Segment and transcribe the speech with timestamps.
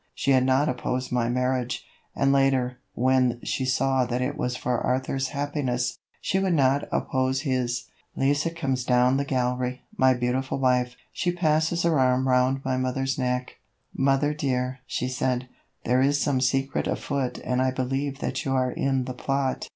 [0.15, 4.79] She had not opposed my marriage, and later, when she saw that it was for
[4.79, 7.83] Arthur's happiness, she would not oppose his.
[8.15, 10.95] Lise comes down the gallery, my beautiful wife.
[11.13, 13.57] She passes her arm round my mother's neck.
[13.95, 15.47] "Mother dear," she said,
[15.85, 19.69] "there is some secret afoot and I believe that you are in the plot.